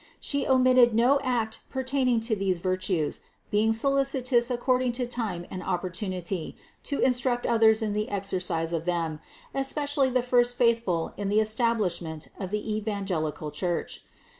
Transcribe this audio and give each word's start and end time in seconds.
She 0.19 0.47
omitted 0.47 0.95
no 0.95 1.19
act 1.21 1.59
pertaining 1.69 2.21
to 2.21 2.35
these 2.35 2.57
vir 2.57 2.75
tues, 2.77 3.19
being 3.51 3.71
solicitous 3.71 4.49
according 4.49 4.93
to 4.93 5.05
time 5.05 5.45
and 5.51 5.61
opportunity 5.61 6.57
to 6.85 6.97
instruct 7.01 7.45
others 7.45 7.83
in 7.83 7.93
the 7.93 8.09
exercise 8.09 8.73
of 8.73 8.85
them, 8.85 9.19
especially 9.53 10.09
the 10.09 10.23
first 10.23 10.55
faithful 10.57 11.13
in 11.17 11.29
the 11.29 11.39
establishment 11.39 12.29
of 12.39 12.49
the 12.49 12.77
evangelical 12.77 13.51
Church. 13.51 14.01